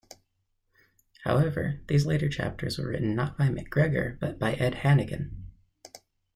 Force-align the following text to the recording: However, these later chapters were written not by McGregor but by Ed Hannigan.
However, 1.25 1.81
these 1.87 2.07
later 2.07 2.27
chapters 2.27 2.79
were 2.79 2.87
written 2.87 3.13
not 3.13 3.37
by 3.37 3.49
McGregor 3.49 4.19
but 4.19 4.39
by 4.39 4.53
Ed 4.53 4.73
Hannigan. 4.81 5.45